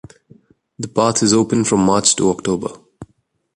[0.79, 2.69] The path is open from March to October.